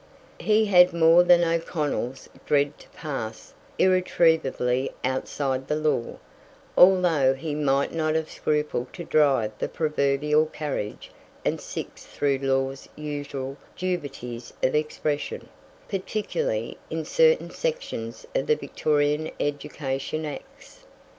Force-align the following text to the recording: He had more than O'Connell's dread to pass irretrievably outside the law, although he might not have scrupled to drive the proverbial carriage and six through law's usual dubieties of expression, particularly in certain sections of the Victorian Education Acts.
He 0.39 0.65
had 0.65 0.93
more 0.93 1.21
than 1.21 1.43
O'Connell's 1.43 2.27
dread 2.47 2.75
to 2.79 2.89
pass 2.89 3.53
irretrievably 3.77 4.89
outside 5.03 5.67
the 5.67 5.75
law, 5.75 6.17
although 6.75 7.35
he 7.35 7.53
might 7.53 7.93
not 7.93 8.15
have 8.15 8.31
scrupled 8.31 8.91
to 8.93 9.03
drive 9.03 9.51
the 9.59 9.69
proverbial 9.69 10.47
carriage 10.47 11.11
and 11.45 11.61
six 11.61 12.03
through 12.03 12.39
law's 12.41 12.89
usual 12.95 13.57
dubieties 13.77 14.51
of 14.63 14.73
expression, 14.73 15.49
particularly 15.87 16.79
in 16.89 17.05
certain 17.05 17.51
sections 17.51 18.25
of 18.33 18.47
the 18.47 18.55
Victorian 18.55 19.29
Education 19.39 20.25
Acts. 20.25 20.83